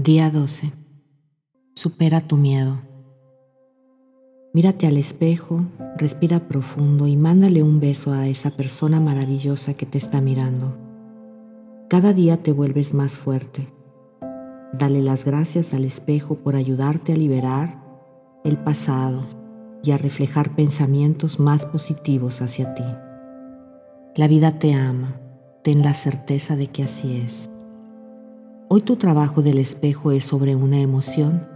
Día 0.00 0.30
12. 0.30 0.70
Supera 1.74 2.20
tu 2.20 2.36
miedo. 2.36 2.82
Mírate 4.54 4.86
al 4.86 4.96
espejo, 4.96 5.64
respira 5.96 6.46
profundo 6.46 7.08
y 7.08 7.16
mándale 7.16 7.64
un 7.64 7.80
beso 7.80 8.12
a 8.12 8.28
esa 8.28 8.50
persona 8.50 9.00
maravillosa 9.00 9.74
que 9.74 9.86
te 9.86 9.98
está 9.98 10.20
mirando. 10.20 10.78
Cada 11.88 12.12
día 12.12 12.44
te 12.44 12.52
vuelves 12.52 12.94
más 12.94 13.18
fuerte. 13.18 13.66
Dale 14.72 15.02
las 15.02 15.24
gracias 15.24 15.74
al 15.74 15.84
espejo 15.84 16.36
por 16.36 16.54
ayudarte 16.54 17.14
a 17.14 17.16
liberar 17.16 17.82
el 18.44 18.56
pasado 18.56 19.26
y 19.82 19.90
a 19.90 19.98
reflejar 19.98 20.54
pensamientos 20.54 21.40
más 21.40 21.66
positivos 21.66 22.40
hacia 22.40 22.72
ti. 22.72 22.84
La 24.14 24.28
vida 24.28 24.60
te 24.60 24.74
ama, 24.74 25.20
ten 25.64 25.82
la 25.82 25.92
certeza 25.92 26.54
de 26.54 26.68
que 26.68 26.84
así 26.84 27.16
es. 27.16 27.50
Hoy 28.70 28.82
tu 28.82 28.96
trabajo 28.96 29.40
del 29.40 29.56
espejo 29.56 30.12
es 30.12 30.24
sobre 30.24 30.54
una 30.54 30.78
emoción 30.78 31.48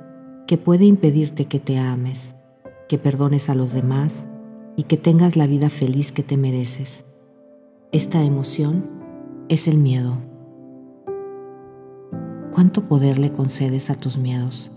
que 0.46 0.56
puede 0.56 0.86
impedirte 0.86 1.44
que 1.44 1.60
te 1.60 1.76
ames, 1.76 2.34
que 2.88 2.96
perdones 2.96 3.50
a 3.50 3.54
los 3.54 3.74
demás 3.74 4.24
y 4.76 4.84
que 4.84 4.96
tengas 4.96 5.36
la 5.36 5.46
vida 5.46 5.68
feliz 5.68 6.10
que 6.10 6.22
te 6.22 6.38
mereces. 6.38 7.04
Esta 7.92 8.22
emoción 8.22 8.88
es 9.50 9.68
el 9.68 9.76
miedo. 9.76 10.16
¿Cuánto 12.50 12.88
poder 12.88 13.18
le 13.18 13.30
concedes 13.30 13.90
a 13.90 13.94
tus 13.94 14.16
miedos? 14.16 14.72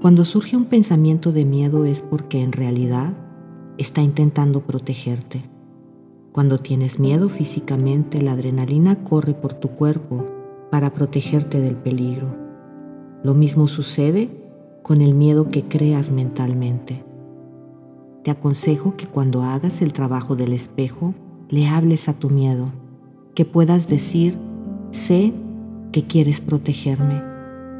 Cuando 0.00 0.24
surge 0.24 0.56
un 0.56 0.64
pensamiento 0.64 1.30
de 1.30 1.44
miedo 1.44 1.84
es 1.84 2.02
porque 2.02 2.42
en 2.42 2.50
realidad 2.50 3.12
está 3.76 4.02
intentando 4.02 4.62
protegerte 4.62 5.48
cuando 6.32 6.58
tienes 6.58 6.98
miedo 6.98 7.30
físicamente, 7.30 8.20
la 8.20 8.32
adrenalina 8.32 9.02
corre 9.02 9.34
por 9.34 9.54
tu 9.54 9.70
cuerpo 9.70 10.26
para 10.70 10.92
protegerte 10.92 11.60
del 11.60 11.74
peligro. 11.74 12.28
Lo 13.22 13.34
mismo 13.34 13.66
sucede 13.66 14.30
con 14.82 15.00
el 15.00 15.14
miedo 15.14 15.48
que 15.48 15.64
creas 15.64 16.10
mentalmente. 16.10 17.02
Te 18.22 18.30
aconsejo 18.30 18.94
que 18.96 19.06
cuando 19.06 19.42
hagas 19.42 19.80
el 19.80 19.92
trabajo 19.92 20.36
del 20.36 20.52
espejo, 20.52 21.14
le 21.48 21.66
hables 21.66 22.08
a 22.08 22.12
tu 22.12 22.28
miedo, 22.28 22.72
que 23.34 23.44
puedas 23.44 23.88
decir, 23.88 24.36
sé 24.90 25.32
que 25.92 26.06
quieres 26.06 26.40
protegerme, 26.40 27.22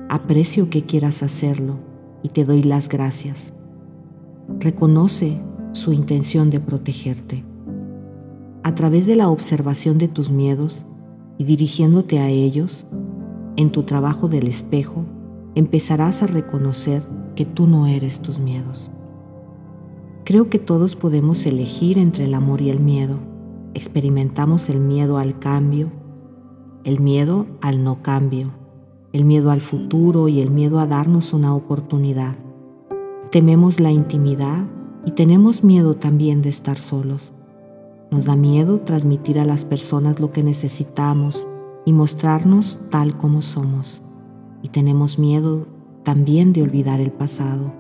aprecio 0.08 0.70
que 0.70 0.82
quieras 0.82 1.22
hacerlo 1.22 1.76
y 2.22 2.30
te 2.30 2.46
doy 2.46 2.62
las 2.62 2.88
gracias. 2.88 3.52
Reconoce 4.58 5.38
su 5.72 5.92
intención 5.92 6.48
de 6.48 6.60
protegerte 6.60 7.44
a 8.68 8.74
través 8.74 9.06
de 9.06 9.16
la 9.16 9.30
observación 9.30 9.96
de 9.96 10.08
tus 10.08 10.28
miedos 10.28 10.84
y 11.38 11.44
dirigiéndote 11.44 12.18
a 12.18 12.28
ellos, 12.28 12.86
en 13.56 13.72
tu 13.72 13.84
trabajo 13.84 14.28
del 14.28 14.46
espejo, 14.46 15.06
empezarás 15.54 16.22
a 16.22 16.26
reconocer 16.26 17.02
que 17.34 17.46
tú 17.46 17.66
no 17.66 17.86
eres 17.86 18.20
tus 18.20 18.38
miedos. 18.38 18.90
Creo 20.26 20.50
que 20.50 20.58
todos 20.58 20.96
podemos 20.96 21.46
elegir 21.46 21.96
entre 21.96 22.26
el 22.26 22.34
amor 22.34 22.60
y 22.60 22.68
el 22.68 22.78
miedo. 22.78 23.18
Experimentamos 23.72 24.68
el 24.68 24.80
miedo 24.80 25.16
al 25.16 25.38
cambio, 25.38 25.90
el 26.84 27.00
miedo 27.00 27.46
al 27.62 27.82
no 27.82 28.02
cambio, 28.02 28.52
el 29.14 29.24
miedo 29.24 29.50
al 29.50 29.62
futuro 29.62 30.28
y 30.28 30.42
el 30.42 30.50
miedo 30.50 30.78
a 30.78 30.86
darnos 30.86 31.32
una 31.32 31.54
oportunidad. 31.54 32.36
Tememos 33.32 33.80
la 33.80 33.92
intimidad 33.92 34.66
y 35.06 35.12
tenemos 35.12 35.64
miedo 35.64 35.94
también 35.94 36.42
de 36.42 36.50
estar 36.50 36.76
solos. 36.76 37.32
Nos 38.10 38.24
da 38.24 38.36
miedo 38.36 38.80
transmitir 38.80 39.38
a 39.38 39.44
las 39.44 39.64
personas 39.64 40.18
lo 40.18 40.30
que 40.30 40.42
necesitamos 40.42 41.46
y 41.84 41.92
mostrarnos 41.92 42.78
tal 42.90 43.16
como 43.16 43.42
somos. 43.42 44.00
Y 44.62 44.68
tenemos 44.68 45.18
miedo 45.18 45.66
también 46.04 46.52
de 46.52 46.62
olvidar 46.62 47.00
el 47.00 47.10
pasado. 47.10 47.72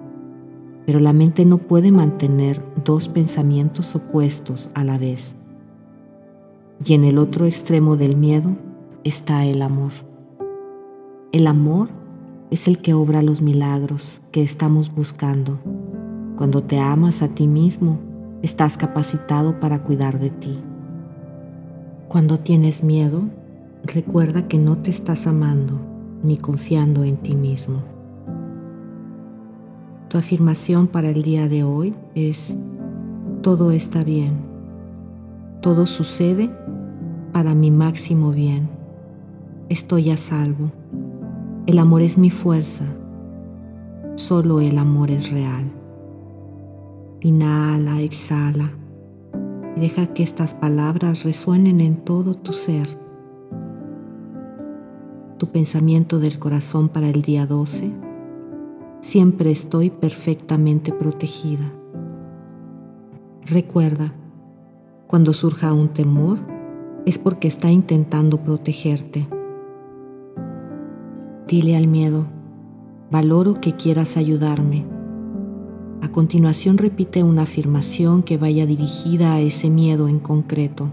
Pero 0.84 1.00
la 1.00 1.12
mente 1.12 1.44
no 1.46 1.58
puede 1.58 1.92
mantener 1.92 2.62
dos 2.84 3.08
pensamientos 3.08 3.94
opuestos 3.94 4.70
a 4.74 4.84
la 4.84 4.98
vez. 4.98 5.34
Y 6.84 6.94
en 6.94 7.04
el 7.04 7.18
otro 7.18 7.46
extremo 7.46 7.96
del 7.96 8.16
miedo 8.16 8.56
está 9.04 9.44
el 9.46 9.62
amor. 9.62 9.92
El 11.32 11.46
amor 11.46 11.88
es 12.50 12.68
el 12.68 12.78
que 12.78 12.94
obra 12.94 13.22
los 13.22 13.42
milagros 13.42 14.20
que 14.30 14.42
estamos 14.42 14.94
buscando. 14.94 15.58
Cuando 16.36 16.62
te 16.62 16.78
amas 16.78 17.22
a 17.22 17.28
ti 17.28 17.46
mismo, 17.46 17.98
estás 18.42 18.76
capacitado 18.76 19.58
para 19.60 19.80
cuidar 19.82 20.18
de 20.18 20.30
ti. 20.30 20.58
Cuando 22.08 22.38
tienes 22.38 22.82
miedo, 22.82 23.22
recuerda 23.84 24.48
que 24.48 24.58
no 24.58 24.78
te 24.78 24.90
estás 24.90 25.26
amando 25.26 25.80
ni 26.22 26.36
confiando 26.36 27.04
en 27.04 27.16
ti 27.16 27.34
mismo. 27.34 27.82
Tu 30.08 30.16
afirmación 30.16 30.86
para 30.86 31.10
el 31.10 31.22
día 31.22 31.48
de 31.48 31.64
hoy 31.64 31.94
es, 32.14 32.56
todo 33.42 33.72
está 33.72 34.04
bien, 34.04 34.32
todo 35.60 35.86
sucede 35.86 36.50
para 37.32 37.54
mi 37.54 37.70
máximo 37.70 38.30
bien, 38.30 38.68
estoy 39.68 40.10
a 40.10 40.16
salvo, 40.16 40.72
el 41.66 41.78
amor 41.78 42.00
es 42.00 42.16
mi 42.16 42.30
fuerza, 42.30 42.84
solo 44.14 44.60
el 44.60 44.78
amor 44.78 45.10
es 45.10 45.30
real. 45.30 45.77
Inhala, 47.20 48.00
exhala 48.00 48.70
y 49.74 49.80
deja 49.80 50.06
que 50.06 50.22
estas 50.22 50.54
palabras 50.54 51.24
resuenen 51.24 51.80
en 51.80 51.96
todo 51.96 52.34
tu 52.34 52.52
ser. 52.52 52.86
Tu 55.36 55.48
pensamiento 55.48 56.20
del 56.20 56.38
corazón 56.38 56.88
para 56.88 57.08
el 57.08 57.22
día 57.22 57.44
12. 57.44 57.90
Siempre 59.00 59.50
estoy 59.50 59.90
perfectamente 59.90 60.92
protegida. 60.92 61.72
Recuerda, 63.46 64.14
cuando 65.08 65.32
surja 65.32 65.72
un 65.72 65.88
temor, 65.88 66.38
es 67.04 67.18
porque 67.18 67.48
está 67.48 67.72
intentando 67.72 68.44
protegerte. 68.44 69.28
Dile 71.48 71.76
al 71.76 71.88
miedo, 71.88 72.26
valoro 73.10 73.54
que 73.54 73.72
quieras 73.72 74.16
ayudarme 74.16 74.97
a 76.00 76.08
continuación 76.10 76.78
repite 76.78 77.22
una 77.24 77.42
afirmación 77.42 78.22
que 78.22 78.38
vaya 78.38 78.66
dirigida 78.66 79.34
a 79.34 79.40
ese 79.40 79.68
miedo 79.68 80.08
en 80.08 80.20
concreto. 80.20 80.90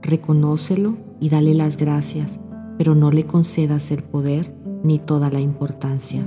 Reconócelo 0.00 0.96
y 1.20 1.28
dale 1.28 1.54
las 1.54 1.76
gracias, 1.76 2.40
pero 2.76 2.94
no 2.94 3.10
le 3.10 3.24
concedas 3.24 3.90
el 3.90 4.04
poder 4.04 4.54
ni 4.84 5.00
toda 5.00 5.30
la 5.30 5.40
importancia. 5.40 6.24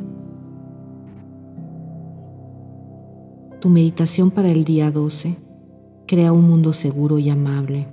Tu 3.62 3.70
meditación 3.70 4.32
para 4.32 4.50
el 4.50 4.66
día 4.66 4.92
12 4.92 5.38
crea 6.08 6.34
un 6.34 6.50
mundo 6.50 6.74
seguro 6.74 7.20
y 7.20 7.30
amable. 7.30 7.88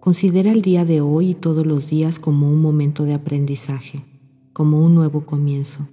Considera 0.00 0.52
el 0.52 0.60
día 0.60 0.84
de 0.84 1.00
hoy 1.00 1.30
y 1.30 1.34
todos 1.34 1.66
los 1.66 1.88
días 1.88 2.18
como 2.18 2.50
un 2.50 2.60
momento 2.60 3.04
de 3.04 3.14
aprendizaje, 3.14 4.04
como 4.52 4.84
un 4.84 4.94
nuevo 4.94 5.24
comienzo. 5.24 5.88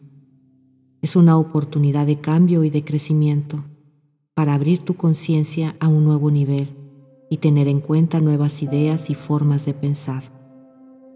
Es 1.05 1.15
una 1.15 1.37
oportunidad 1.37 2.07
de 2.07 2.19
cambio 2.19 2.63
y 2.63 2.71
de 2.71 2.83
crecimiento 2.83 3.63
para 4.33 4.55
abrir 4.55 4.81
tu 4.81 4.95
conciencia 4.95 5.75
a 5.79 5.87
un 5.87 6.03
nuevo 6.03 6.31
nivel 6.31 6.75
y 7.29 7.37
tener 7.37 7.67
en 7.67 7.79
cuenta 7.79 8.21
nuevas 8.21 8.63
ideas 8.63 9.11
y 9.11 9.13
formas 9.13 9.67
de 9.67 9.75
pensar, 9.75 10.23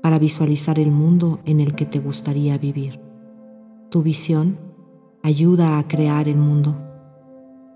para 0.04 0.20
visualizar 0.20 0.78
el 0.78 0.92
mundo 0.92 1.40
en 1.46 1.60
el 1.60 1.74
que 1.74 1.88
te 1.88 1.98
gustaría 1.98 2.56
vivir. 2.60 3.00
Tu 3.90 4.04
visión 4.04 4.60
ayuda 5.24 5.80
a 5.80 5.88
crear 5.88 6.30
el 6.30 6.38
mundo. 6.38 6.78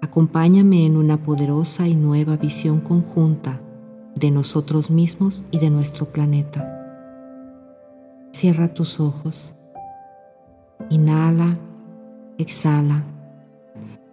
Acompáñame 0.04 0.86
en 0.86 0.98
una 0.98 1.24
poderosa 1.24 1.88
y 1.88 1.96
nueva 1.96 2.38
visión 2.38 2.80
conjunta 2.82 3.60
de 4.14 4.30
nosotros 4.30 4.92
mismos 4.92 5.44
y 5.50 5.58
de 5.58 5.72
nuestro 5.72 6.06
planeta. 6.06 6.64
Cierra 8.34 8.72
tus 8.72 9.00
ojos. 9.00 9.52
Inhala 10.92 11.58
Exhala 12.38 13.06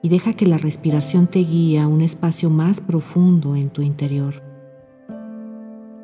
y 0.03 0.09
deja 0.09 0.33
que 0.33 0.47
la 0.47 0.59
respiración 0.59 1.27
te 1.27 1.41
guíe 1.41 1.81
a 1.81 1.89
un 1.89 2.01
espacio 2.01 2.51
más 2.51 2.81
profundo 2.81 3.57
en 3.57 3.71
tu 3.71 3.83
interior. 3.83 4.43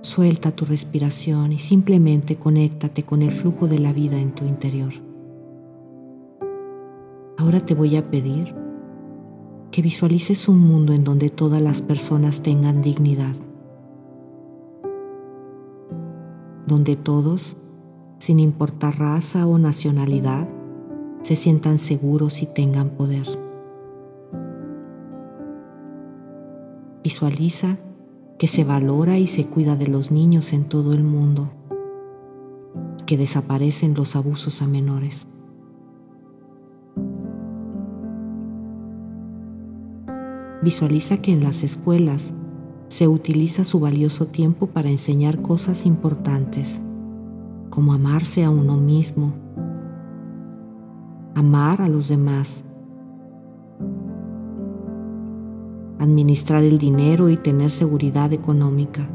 Suelta 0.01 0.53
tu 0.53 0.65
respiración 0.65 1.53
y 1.53 1.59
simplemente 1.59 2.37
conéctate 2.37 3.03
con 3.03 3.23
el 3.23 3.33
flujo 3.33 3.67
de 3.67 3.79
la 3.79 3.93
vida 3.93 4.19
en 4.19 4.35
tu 4.35 4.45
interior. 4.45 4.93
Ahora 7.39 7.61
te 7.61 7.75
voy 7.75 7.97
a 7.97 8.11
pedir 8.11 8.55
que 9.71 9.83
visualices 9.83 10.49
un 10.49 10.59
mundo 10.61 10.93
en 10.93 11.05
donde 11.05 11.29
todas 11.29 11.61
las 11.61 11.83
personas 11.83 12.43
tengan 12.43 12.81
dignidad, 12.81 13.35
donde 16.67 16.97
todos, 16.97 17.57
sin 18.19 18.41
importar 18.41 18.99
raza 18.99 19.47
o 19.47 19.59
nacionalidad, 19.59 20.49
se 21.27 21.35
sientan 21.35 21.81
seguros 21.81 22.41
y 22.41 22.47
tengan 22.47 22.91
poder. 22.91 23.27
Visualiza 27.03 27.79
que 28.39 28.47
se 28.47 28.63
valora 28.63 29.19
y 29.19 29.27
se 29.27 29.45
cuida 29.45 29.75
de 29.75 29.89
los 29.89 30.13
niños 30.13 30.53
en 30.53 30.69
todo 30.69 30.93
el 30.93 31.03
mundo. 31.03 31.51
que 33.07 33.17
desaparecen 33.17 33.95
los 33.95 34.17
abusos 34.17 34.63
a 34.63 34.67
menores. 34.67 35.29
Visualiza 40.63 41.23
que 41.23 41.31
en 41.31 41.45
las 41.45 41.63
escuelas 41.63 42.35
se 42.89 43.07
utiliza 43.07 43.65
su 43.65 43.79
valioso 43.79 44.27
tiempo 44.27 44.67
para 44.67 44.91
enseñar 44.91 45.41
cosas 45.41 45.87
importantes, 45.87 46.81
como 47.71 47.93
amarse 47.93 48.43
a 48.43 48.51
uno 48.51 48.77
mismo, 48.77 49.46
amar 51.37 51.83
a 51.83 51.89
los 51.91 52.09
demás, 52.09 52.65
administrar 55.99 56.65
el 56.65 56.79
dinero 56.79 57.29
y 57.29 57.37
tener 57.37 57.71
seguridad 57.71 58.33
económica. 58.33 59.07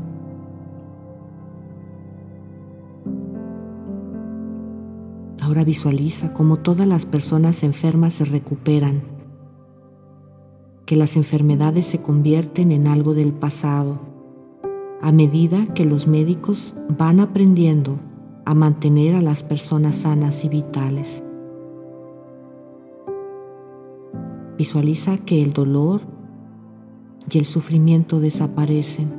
Ahora 5.41 5.63
visualiza 5.63 6.31
cómo 6.33 6.57
todas 6.57 6.85
las 6.85 7.07
personas 7.07 7.63
enfermas 7.63 8.13
se 8.13 8.25
recuperan, 8.25 9.01
que 10.85 10.95
las 10.95 11.17
enfermedades 11.17 11.88
se 11.88 12.03
convierten 12.03 12.71
en 12.71 12.85
algo 12.85 13.15
del 13.15 13.33
pasado, 13.33 13.97
a 15.01 15.12
medida 15.12 15.65
que 15.74 15.85
los 15.85 16.06
médicos 16.06 16.75
van 17.00 17.19
aprendiendo 17.19 18.00
a 18.45 18.53
mantener 18.53 19.15
a 19.15 19.21
las 19.24 19.41
personas 19.41 19.95
sanas 19.95 20.45
y 20.45 20.50
vitales. 20.50 21.24
Visualiza 24.62 25.18
que 25.18 25.42
el 25.42 25.54
dolor 25.54 26.02
y 27.31 27.40
el 27.40 27.46
sufrimiento 27.46 28.19
desaparecen 28.19 29.12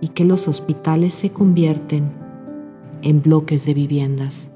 y 0.00 0.08
que 0.08 0.24
los 0.24 0.48
hospitales 0.48 1.14
se 1.14 1.30
convierten 1.30 2.10
en 3.02 3.22
bloques 3.22 3.64
de 3.64 3.74
viviendas. 3.74 4.48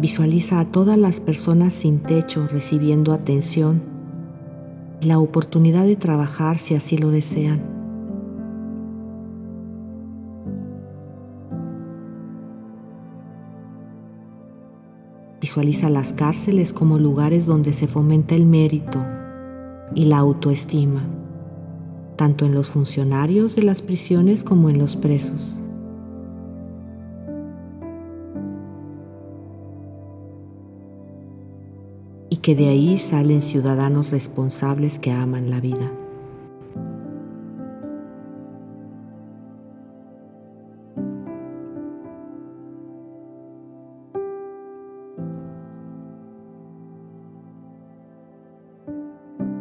Visualiza 0.00 0.58
a 0.58 0.72
todas 0.72 0.96
las 0.96 1.20
personas 1.20 1.74
sin 1.74 1.98
techo 1.98 2.48
recibiendo 2.50 3.12
atención 3.12 3.82
y 5.02 5.06
la 5.08 5.18
oportunidad 5.18 5.84
de 5.84 5.96
trabajar 5.96 6.56
si 6.56 6.74
así 6.74 6.96
lo 6.96 7.10
desean. 7.10 7.71
Visualiza 15.52 15.90
las 15.90 16.14
cárceles 16.14 16.72
como 16.72 16.98
lugares 16.98 17.44
donde 17.44 17.74
se 17.74 17.86
fomenta 17.86 18.34
el 18.34 18.46
mérito 18.46 19.04
y 19.94 20.06
la 20.06 20.16
autoestima, 20.16 21.02
tanto 22.16 22.46
en 22.46 22.54
los 22.54 22.70
funcionarios 22.70 23.54
de 23.54 23.62
las 23.62 23.82
prisiones 23.82 24.44
como 24.44 24.70
en 24.70 24.78
los 24.78 24.96
presos. 24.96 25.54
Y 32.30 32.38
que 32.38 32.56
de 32.56 32.68
ahí 32.68 32.96
salen 32.96 33.42
ciudadanos 33.42 34.10
responsables 34.10 34.98
que 34.98 35.12
aman 35.12 35.50
la 35.50 35.60
vida. 35.60 36.01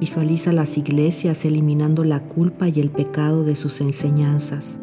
Visualiza 0.02 0.52
las 0.52 0.80
iglesias 0.80 1.46
eliminando 1.46 2.04
la 2.04 2.24
culpa 2.24 2.68
y 2.68 2.80
el 2.80 2.90
pecado 2.90 3.44
de 3.44 3.56
sus 3.56 3.82
enseñanzas 3.82 4.80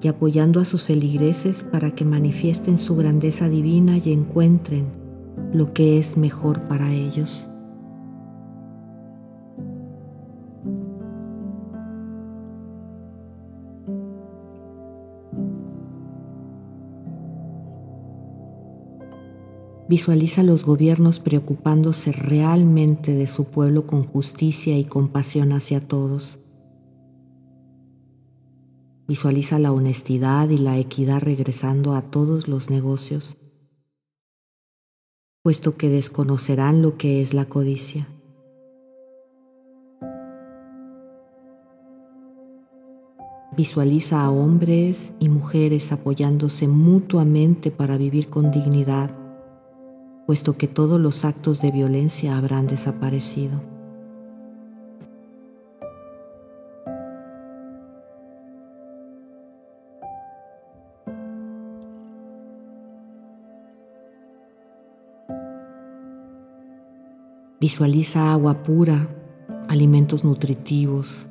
y 0.00 0.08
apoyando 0.08 0.58
a 0.58 0.64
sus 0.64 0.84
feligreses 0.84 1.64
para 1.64 1.90
que 1.90 2.06
manifiesten 2.06 2.78
su 2.78 2.96
grandeza 2.96 3.50
divina 3.50 3.98
y 3.98 4.10
encuentren 4.10 4.86
lo 5.52 5.74
que 5.74 5.98
es 5.98 6.16
mejor 6.16 6.62
para 6.62 6.94
ellos. 6.94 7.49
Visualiza 19.90 20.44
los 20.44 20.64
gobiernos 20.64 21.18
preocupándose 21.18 22.12
realmente 22.12 23.12
de 23.12 23.26
su 23.26 23.46
pueblo 23.46 23.88
con 23.88 24.04
justicia 24.04 24.78
y 24.78 24.84
compasión 24.84 25.50
hacia 25.50 25.80
todos. 25.80 26.38
Visualiza 29.08 29.58
la 29.58 29.72
honestidad 29.72 30.48
y 30.50 30.58
la 30.58 30.78
equidad 30.78 31.18
regresando 31.20 31.94
a 31.94 32.02
todos 32.02 32.46
los 32.46 32.70
negocios, 32.70 33.36
puesto 35.42 35.76
que 35.76 35.88
desconocerán 35.88 36.82
lo 36.82 36.96
que 36.96 37.20
es 37.20 37.34
la 37.34 37.46
codicia. 37.46 38.06
Visualiza 43.56 44.22
a 44.22 44.30
hombres 44.30 45.14
y 45.18 45.28
mujeres 45.28 45.90
apoyándose 45.90 46.68
mutuamente 46.68 47.72
para 47.72 47.98
vivir 47.98 48.28
con 48.28 48.52
dignidad 48.52 49.19
puesto 50.30 50.56
que 50.56 50.68
todos 50.68 51.00
los 51.00 51.24
actos 51.24 51.60
de 51.60 51.72
violencia 51.72 52.38
habrán 52.38 52.68
desaparecido. 52.68 53.60
Visualiza 67.60 68.32
agua 68.32 68.62
pura, 68.62 69.08
alimentos 69.66 70.22
nutritivos, 70.22 71.26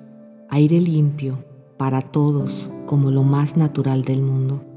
aire 0.50 0.81
limpio 0.81 1.45
para 1.78 2.02
todos 2.02 2.69
como 2.86 3.12
lo 3.12 3.24
más 3.24 3.56
natural 3.56 4.02
del 4.02 4.22
mundo. 4.22 4.69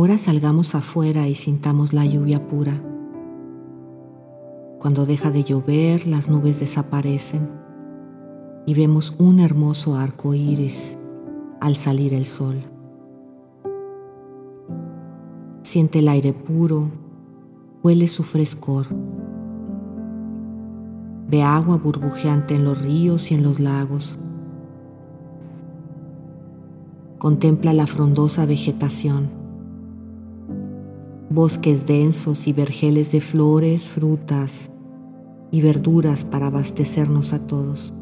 Ahora 0.00 0.16
salgamos 0.16 0.74
afuera 0.74 1.28
y 1.28 1.34
sintamos 1.34 1.92
la 1.92 2.06
lluvia 2.06 2.46
pura. 2.46 2.80
Cuando 4.78 5.04
deja 5.04 5.30
de 5.30 5.44
llover, 5.44 6.06
las 6.06 6.26
nubes 6.26 6.58
desaparecen 6.58 7.50
y 8.64 8.72
vemos 8.72 9.14
un 9.18 9.40
hermoso 9.40 9.96
arco 9.96 10.32
iris 10.32 10.96
al 11.60 11.76
salir 11.76 12.14
el 12.14 12.24
sol. 12.24 12.62
Siente 15.64 15.98
el 15.98 16.08
aire 16.08 16.32
puro, 16.32 16.88
huele 17.82 18.08
su 18.08 18.22
frescor. 18.22 18.86
Ve 21.28 21.42
agua 21.42 21.76
burbujeante 21.76 22.54
en 22.54 22.64
los 22.64 22.80
ríos 22.80 23.30
y 23.30 23.34
en 23.34 23.42
los 23.42 23.60
lagos. 23.60 24.18
Contempla 27.18 27.74
la 27.74 27.86
frondosa 27.86 28.46
vegetación 28.46 29.39
bosques 31.30 31.86
densos 31.86 32.48
y 32.48 32.52
vergeles 32.52 33.12
de 33.12 33.20
flores, 33.20 33.88
frutas 33.88 34.72
y 35.52 35.62
verduras 35.62 36.24
para 36.24 36.48
abastecernos 36.48 37.32
a 37.32 37.46
todos. 37.46 37.94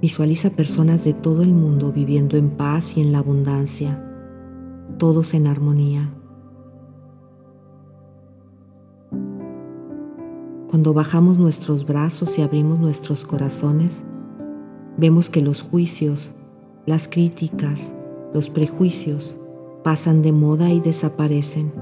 Visualiza 0.00 0.50
personas 0.50 1.04
de 1.04 1.12
todo 1.12 1.42
el 1.42 1.52
mundo 1.52 1.92
viviendo 1.92 2.38
en 2.38 2.50
paz 2.50 2.96
y 2.96 3.02
en 3.02 3.12
la 3.12 3.18
abundancia, 3.18 4.02
todos 4.98 5.34
en 5.34 5.46
armonía. 5.46 6.10
Cuando 10.68 10.94
bajamos 10.94 11.38
nuestros 11.38 11.86
brazos 11.86 12.38
y 12.38 12.42
abrimos 12.42 12.78
nuestros 12.78 13.24
corazones, 13.24 14.02
vemos 14.96 15.30
que 15.30 15.40
los 15.40 15.62
juicios, 15.62 16.32
las 16.86 17.08
críticas, 17.08 17.94
los 18.34 18.50
prejuicios 18.50 19.36
pasan 19.82 20.20
de 20.20 20.32
moda 20.32 20.70
y 20.70 20.80
desaparecen. 20.80 21.72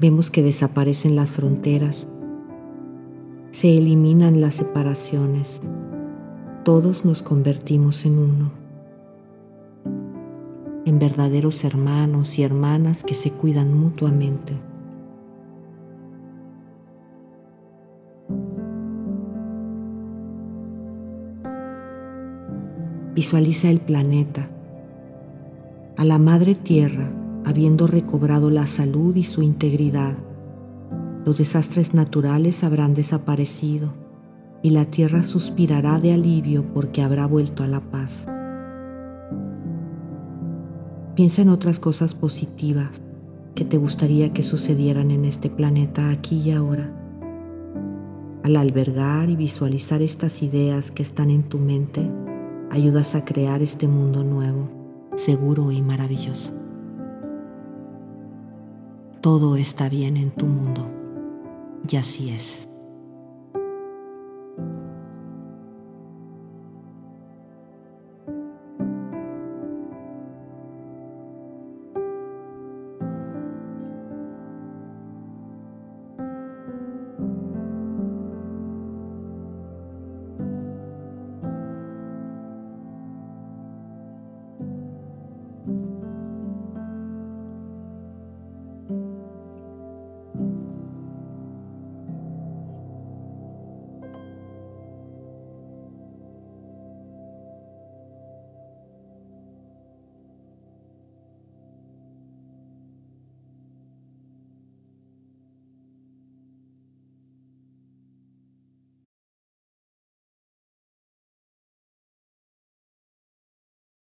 Vemos 0.00 0.30
que 0.30 0.42
desaparecen 0.42 1.14
las 1.14 1.30
fronteras, 1.30 2.08
se 3.50 3.76
eliminan 3.76 4.40
las 4.40 4.54
separaciones, 4.54 5.60
todos 6.64 7.04
nos 7.04 7.22
convertimos 7.22 8.06
en 8.06 8.18
uno, 8.18 8.50
en 10.86 10.98
verdaderos 10.98 11.64
hermanos 11.64 12.38
y 12.38 12.44
hermanas 12.44 13.04
que 13.04 13.14
se 13.14 13.30
cuidan 13.30 13.76
mutuamente. 13.76 14.54
Visualiza 23.14 23.68
el 23.68 23.78
planeta, 23.78 24.48
a 25.98 26.04
la 26.06 26.18
Madre 26.18 26.54
Tierra, 26.54 27.10
habiendo 27.44 27.86
recobrado 27.86 28.48
la 28.48 28.64
salud 28.64 29.14
y 29.16 29.24
su 29.24 29.42
integridad. 29.42 30.14
Los 31.26 31.36
desastres 31.36 31.92
naturales 31.92 32.64
habrán 32.64 32.94
desaparecido 32.94 33.92
y 34.62 34.70
la 34.70 34.86
Tierra 34.86 35.22
suspirará 35.24 35.98
de 35.98 36.14
alivio 36.14 36.64
porque 36.72 37.02
habrá 37.02 37.26
vuelto 37.26 37.62
a 37.62 37.66
la 37.66 37.80
paz. 37.80 38.26
Piensa 41.14 41.42
en 41.42 41.50
otras 41.50 41.78
cosas 41.78 42.14
positivas 42.14 43.02
que 43.54 43.66
te 43.66 43.76
gustaría 43.76 44.32
que 44.32 44.42
sucedieran 44.42 45.10
en 45.10 45.26
este 45.26 45.50
planeta 45.50 46.08
aquí 46.08 46.40
y 46.40 46.52
ahora. 46.52 46.90
Al 48.42 48.56
albergar 48.56 49.28
y 49.28 49.36
visualizar 49.36 50.00
estas 50.00 50.42
ideas 50.42 50.90
que 50.90 51.02
están 51.02 51.30
en 51.30 51.42
tu 51.42 51.58
mente, 51.58 52.08
ayudas 52.72 53.14
a 53.14 53.22
crear 53.22 53.60
este 53.60 53.86
mundo 53.86 54.24
nuevo, 54.24 54.66
seguro 55.14 55.70
y 55.72 55.82
maravilloso. 55.82 56.54
Todo 59.20 59.56
está 59.56 59.90
bien 59.90 60.16
en 60.16 60.30
tu 60.30 60.46
mundo 60.46 60.88
y 61.86 61.96
así 61.96 62.30
es. 62.30 62.66